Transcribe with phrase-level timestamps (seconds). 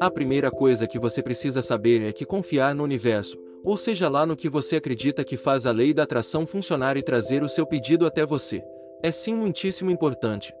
[0.00, 4.24] A primeira coisa que você precisa saber é que confiar no universo, ou seja lá
[4.24, 7.66] no que você acredita que faz a lei da atração funcionar e trazer o seu
[7.66, 8.62] pedido até você,
[9.02, 10.54] é sim muitíssimo importante.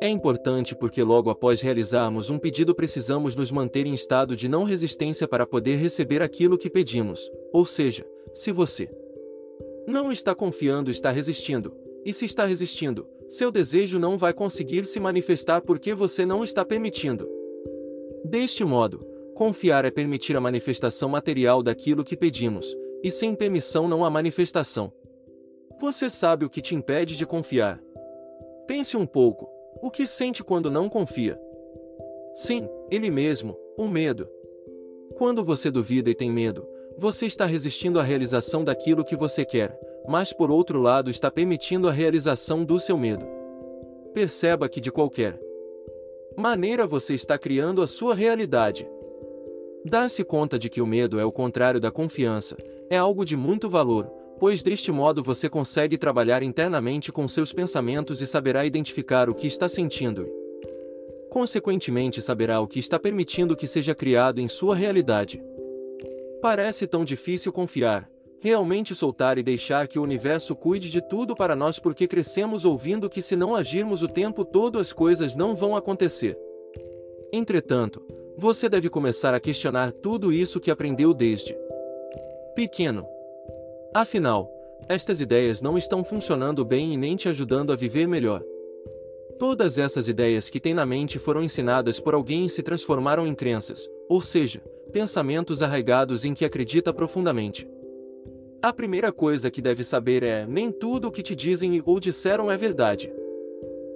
[0.00, 4.62] É importante porque logo após realizarmos um pedido precisamos nos manter em estado de não
[4.62, 8.88] resistência para poder receber aquilo que pedimos, ou seja, se você
[9.88, 15.00] não está confiando, está resistindo, e se está resistindo, seu desejo não vai conseguir se
[15.00, 17.35] manifestar porque você não está permitindo.
[18.28, 24.04] Deste modo, confiar é permitir a manifestação material daquilo que pedimos, e sem permissão não
[24.04, 24.92] há manifestação.
[25.80, 27.80] Você sabe o que te impede de confiar.
[28.66, 29.48] Pense um pouco,
[29.80, 31.40] o que sente quando não confia?
[32.34, 34.28] Sim, ele mesmo, o medo.
[35.16, 36.66] Quando você duvida e tem medo,
[36.98, 41.88] você está resistindo à realização daquilo que você quer, mas por outro lado está permitindo
[41.88, 43.24] a realização do seu medo.
[44.12, 45.45] Perceba que de qualquer
[46.36, 48.86] maneira você está criando a sua realidade.
[49.84, 52.56] Dar-se conta de que o medo é o contrário da confiança
[52.90, 54.06] é algo de muito valor,
[54.38, 59.46] pois deste modo você consegue trabalhar internamente com seus pensamentos e saberá identificar o que
[59.46, 60.28] está sentindo.
[61.30, 65.42] Consequentemente, saberá o que está permitindo que seja criado em sua realidade.
[66.40, 68.10] Parece tão difícil confiar,
[68.46, 73.10] realmente soltar e deixar que o universo cuide de tudo para nós porque crescemos ouvindo
[73.10, 76.38] que se não agirmos o tempo todo as coisas não vão acontecer.
[77.32, 78.00] Entretanto,
[78.38, 81.58] você deve começar a questionar tudo isso que aprendeu desde
[82.54, 83.04] pequeno.
[83.92, 84.48] Afinal,
[84.88, 88.44] estas ideias não estão funcionando bem e nem te ajudando a viver melhor.
[89.40, 93.34] Todas essas ideias que tem na mente foram ensinadas por alguém e se transformaram em
[93.34, 94.60] crenças, ou seja,
[94.92, 97.68] pensamentos arraigados em que acredita profundamente.
[98.66, 102.50] A primeira coisa que deve saber é: nem tudo o que te dizem ou disseram
[102.50, 103.12] é verdade.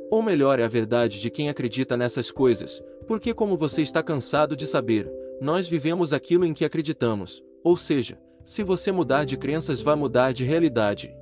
[0.08, 4.54] Ou melhor, é a verdade de quem acredita nessas coisas, porque, como você está cansado
[4.54, 9.82] de saber, nós vivemos aquilo em que acreditamos, ou seja, se você mudar de crenças,
[9.82, 11.12] vai mudar de realidade.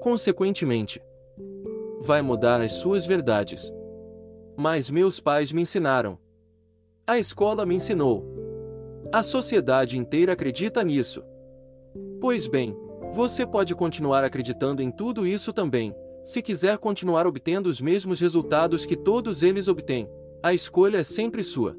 [0.00, 1.02] Consequentemente,
[2.02, 3.68] vai mudar as suas verdades.
[4.56, 6.16] Mas meus pais me ensinaram.
[7.04, 8.24] A escola me ensinou.
[9.12, 11.33] A sociedade inteira acredita nisso.
[12.24, 12.74] Pois bem,
[13.12, 18.86] você pode continuar acreditando em tudo isso também, se quiser continuar obtendo os mesmos resultados
[18.86, 20.08] que todos eles obtêm.
[20.42, 21.76] A escolha é sempre sua.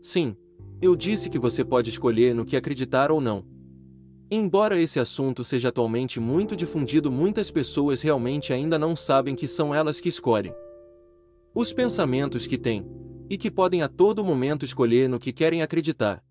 [0.00, 0.34] Sim,
[0.80, 3.44] eu disse que você pode escolher no que acreditar ou não.
[4.30, 9.74] Embora esse assunto seja atualmente muito difundido, muitas pessoas realmente ainda não sabem que são
[9.74, 10.54] elas que escolhem.
[11.54, 12.90] Os pensamentos que têm,
[13.28, 16.24] e que podem a todo momento escolher no que querem acreditar.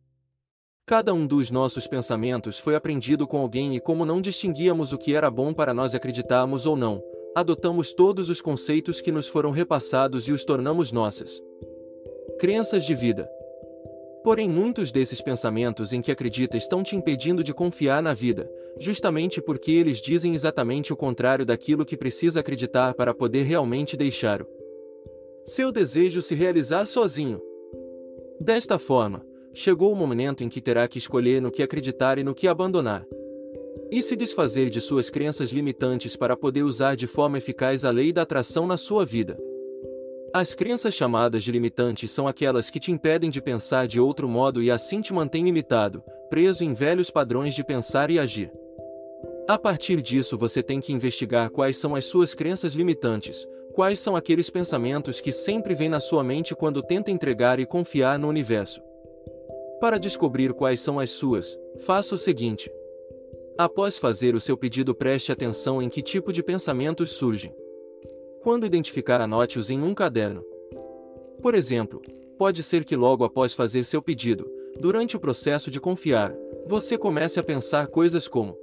[0.86, 5.16] Cada um dos nossos pensamentos foi aprendido com alguém e como não distinguíamos o que
[5.16, 7.02] era bom para nós acreditarmos ou não,
[7.36, 11.42] adotamos todos os conceitos que nos foram repassados e os tornamos nossas.
[12.40, 13.30] Crenças de vida.
[14.24, 19.42] Porém, muitos desses pensamentos em que acredita estão te impedindo de confiar na vida, justamente
[19.42, 24.48] porque eles dizem exatamente o contrário daquilo que precisa acreditar para poder realmente deixar o
[25.44, 27.42] seu desejo se realizar sozinho.
[28.40, 32.34] Desta forma, chegou o momento em que terá que escolher no que acreditar e no
[32.34, 33.06] que abandonar.
[33.92, 38.14] E se desfazer de suas crenças limitantes para poder usar de forma eficaz a lei
[38.14, 39.38] da atração na sua vida.
[40.34, 44.64] As crenças chamadas de limitantes são aquelas que te impedem de pensar de outro modo
[44.64, 48.50] e assim te mantêm limitado, preso em velhos padrões de pensar e agir.
[49.46, 54.16] A partir disso você tem que investigar quais são as suas crenças limitantes, quais são
[54.16, 58.82] aqueles pensamentos que sempre vêm na sua mente quando tenta entregar e confiar no universo.
[59.82, 62.72] Para descobrir quais são as suas, faça o seguinte.
[63.58, 67.52] Após fazer o seu pedido, preste atenção em que tipo de pensamentos surgem.
[68.44, 70.46] Quando identificar, anote-os em um caderno.
[71.42, 72.00] Por exemplo,
[72.38, 74.48] pode ser que logo após fazer seu pedido,
[74.80, 76.32] durante o processo de confiar,
[76.68, 78.56] você comece a pensar coisas como: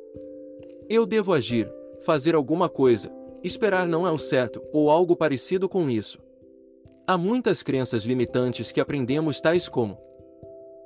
[0.88, 1.68] Eu devo agir,
[2.00, 3.12] fazer alguma coisa,
[3.42, 6.20] esperar não é o certo, ou algo parecido com isso.
[7.08, 9.98] Há muitas crenças limitantes que aprendemos, tais como: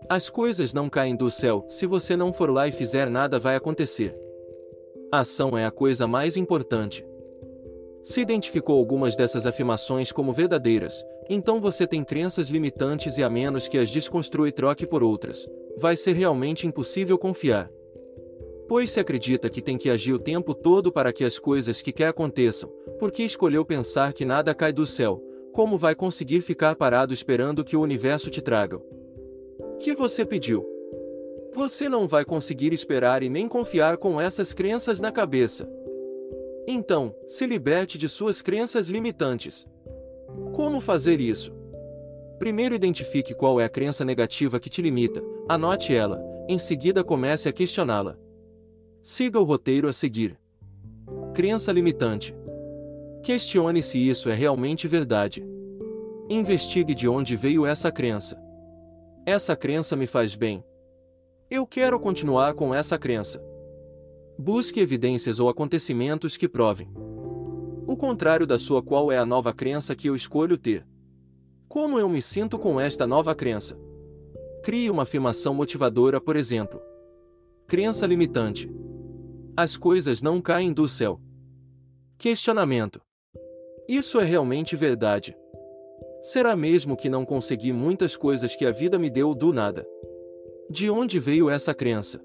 [0.09, 3.57] As coisas não caem do céu, se você não for lá e fizer nada vai
[3.57, 4.17] acontecer.
[5.11, 7.07] A ação é a coisa mais importante.
[8.03, 13.69] Se identificou algumas dessas afirmações como verdadeiras, então você tem crenças limitantes e a menos
[13.69, 17.71] que as desconstrua e troque por outras, vai ser realmente impossível confiar.
[18.69, 21.93] Pois se acredita que tem que agir o tempo todo para que as coisas que
[21.93, 25.23] quer aconteçam, porque escolheu pensar que nada cai do céu,
[25.53, 28.81] como vai conseguir ficar parado esperando que o universo te traga?
[29.82, 30.64] Que você pediu?
[31.52, 35.69] Você não vai conseguir esperar e nem confiar com essas crenças na cabeça.
[36.69, 39.67] Então, se liberte de suas crenças limitantes.
[40.52, 41.52] Como fazer isso?
[42.38, 47.49] Primeiro identifique qual é a crença negativa que te limita, anote ela, em seguida comece
[47.49, 48.17] a questioná-la.
[49.02, 50.38] Siga o roteiro a seguir.
[51.34, 52.32] Crença limitante.
[53.20, 55.44] Questione se isso é realmente verdade.
[56.31, 58.42] Investigue de onde veio essa crença.
[59.25, 60.65] Essa crença me faz bem.
[61.49, 63.41] Eu quero continuar com essa crença.
[64.37, 66.91] Busque evidências ou acontecimentos que provem.
[67.87, 70.85] O contrário da sua qual é a nova crença que eu escolho ter.
[71.69, 73.79] Como eu me sinto com esta nova crença?
[74.61, 76.83] Crie uma afirmação motivadora, por exemplo.
[77.69, 78.69] Crença limitante.
[79.57, 81.21] As coisas não caem do céu.
[82.19, 83.01] Questionamento.
[83.89, 85.37] Isso é realmente verdade?
[86.23, 89.87] Será mesmo que não consegui muitas coisas que a vida me deu do nada?
[90.71, 92.21] De onde veio essa crença?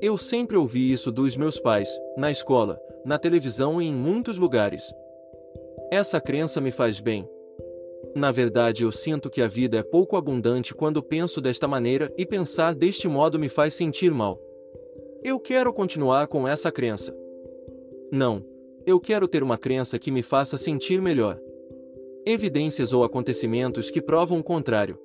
[0.00, 4.92] Eu sempre ouvi isso dos meus pais, na escola, na televisão e em muitos lugares.
[5.92, 7.28] Essa crença me faz bem,
[8.14, 12.24] na verdade, eu sinto que a vida é pouco abundante quando penso desta maneira e
[12.24, 14.40] pensar deste modo me faz sentir mal.
[15.22, 17.16] Eu quero continuar com essa crença.
[18.12, 18.44] Não,
[18.86, 21.40] eu quero ter uma crença que me faça sentir melhor.
[22.26, 24.98] Evidências ou acontecimentos que provam o contrário.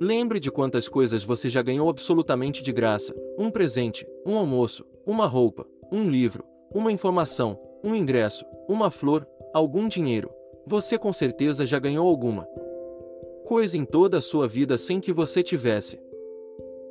[0.00, 5.26] Lembre de quantas coisas você já ganhou absolutamente de graça: um presente, um almoço, uma
[5.26, 6.44] roupa, um livro,
[6.74, 10.30] uma informação, um ingresso, uma flor, algum dinheiro,
[10.66, 12.46] você com certeza já ganhou alguma
[13.44, 15.98] coisa em toda a sua vida sem que você tivesse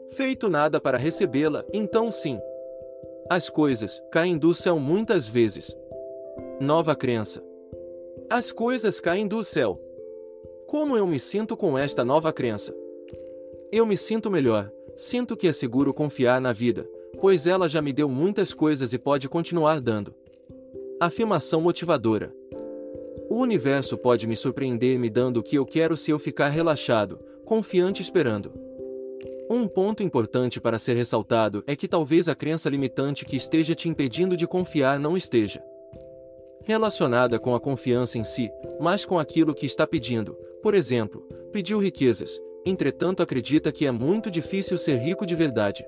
[0.09, 2.37] feito nada para recebê-la, então sim.
[3.29, 5.73] As coisas caem do céu muitas vezes.
[6.59, 7.41] Nova crença.
[8.31, 9.81] As coisas caem do céu.
[10.67, 12.75] Como eu me sinto com esta nova crença?
[13.71, 16.87] Eu me sinto melhor, sinto que é seguro confiar na vida,
[17.19, 20.13] pois ela já me deu muitas coisas e pode continuar dando.
[20.99, 22.31] Afirmação motivadora.
[23.31, 27.19] O universo pode me surpreender me dando o que eu quero se eu ficar relaxado,
[27.45, 28.53] confiante esperando.
[29.49, 33.89] Um ponto importante para ser ressaltado é que talvez a crença limitante que esteja te
[33.89, 35.63] impedindo de confiar não esteja
[36.63, 40.33] relacionada com a confiança em si, mas com aquilo que está pedindo.
[40.61, 41.21] Por exemplo,
[41.51, 45.85] pediu riquezas, entretanto acredita que é muito difícil ser rico de verdade.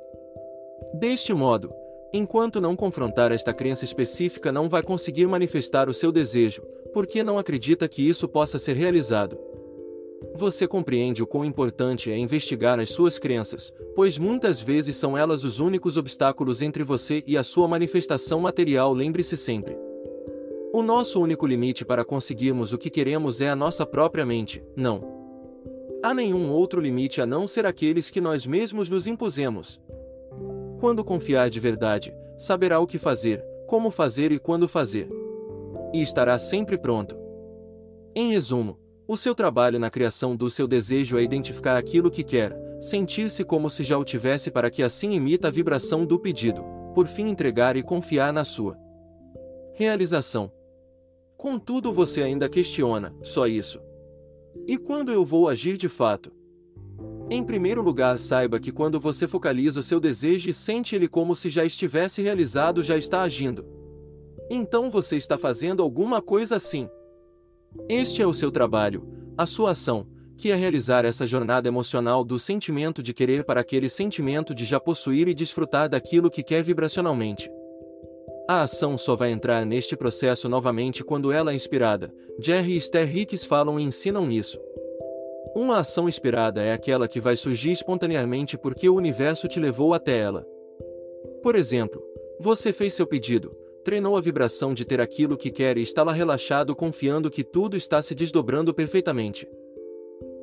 [0.94, 1.74] Deste modo,
[2.14, 6.64] enquanto não confrontar esta crença específica, não vai conseguir manifestar o seu desejo,
[6.94, 9.38] porque não acredita que isso possa ser realizado.
[10.36, 15.44] Você compreende o quão importante é investigar as suas crenças, pois muitas vezes são elas
[15.44, 18.94] os únicos obstáculos entre você e a sua manifestação material.
[18.94, 19.76] Lembre-se sempre.
[20.74, 25.04] O nosso único limite para conseguirmos o que queremos é a nossa própria mente, não.
[26.04, 29.82] Há nenhum outro limite a não ser aqueles que nós mesmos nos impusemos.
[30.80, 35.10] Quando confiar de verdade, saberá o que fazer, como fazer e quando fazer
[35.94, 37.18] e estará sempre pronto.
[38.16, 42.56] Em resumo, o seu trabalho na criação do seu desejo é identificar aquilo que quer,
[42.80, 46.64] sentir-se como se já o tivesse para que assim imita a vibração do pedido,
[46.94, 48.78] por fim entregar e confiar na sua
[49.74, 50.52] realização.
[51.42, 53.82] Contudo, você ainda questiona, só isso.
[54.68, 56.32] E quando eu vou agir de fato?
[57.32, 61.36] Em primeiro lugar, saiba que quando você focaliza o seu desejo e sente ele como
[61.36, 63.66] se já estivesse realizado, já está agindo.
[64.52, 66.88] Então você está fazendo alguma coisa assim.
[67.90, 69.04] Este é o seu trabalho,
[69.36, 70.06] a sua ação,
[70.38, 74.80] que é realizar essa jornada emocional do sentimento de querer para aquele sentimento de já
[74.80, 77.50] possuir e desfrutar daquilo que quer vibracionalmente.
[78.52, 82.14] A ação só vai entrar neste processo novamente quando ela é inspirada.
[82.38, 84.60] Jerry e Esther Hicks falam e ensinam nisso.
[85.56, 90.18] Uma ação inspirada é aquela que vai surgir espontaneamente porque o universo te levou até
[90.18, 90.46] ela.
[91.42, 92.04] Por exemplo,
[92.42, 93.56] você fez seu pedido,
[93.86, 97.78] treinou a vibração de ter aquilo que quer e está lá relaxado confiando que tudo
[97.78, 99.48] está se desdobrando perfeitamente.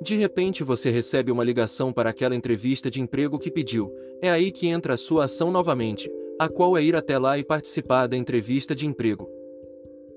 [0.00, 4.50] De repente você recebe uma ligação para aquela entrevista de emprego que pediu, é aí
[4.50, 8.16] que entra a sua ação novamente, a qual é ir até lá e participar da
[8.16, 9.28] entrevista de emprego.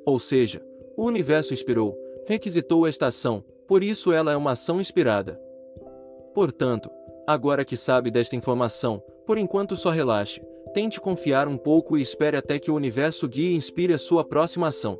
[0.06, 0.64] Ou seja,
[0.98, 1.98] o universo inspirou,
[2.28, 5.40] requisitou esta ação, por isso ela é uma ação inspirada.
[6.34, 6.90] Portanto,
[7.28, 10.42] agora que sabe desta informação, por enquanto só relaxe,
[10.74, 14.24] Tente confiar um pouco e espere até que o universo guie e inspire a sua
[14.24, 14.98] próxima ação.